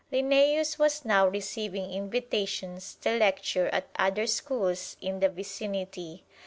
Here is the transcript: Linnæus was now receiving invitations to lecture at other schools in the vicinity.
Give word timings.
Linnæus 0.11 0.79
was 0.79 1.05
now 1.05 1.27
receiving 1.27 1.93
invitations 1.93 2.95
to 3.01 3.17
lecture 3.19 3.67
at 3.67 3.87
other 3.99 4.25
schools 4.25 4.97
in 4.99 5.19
the 5.19 5.29
vicinity. 5.29 6.23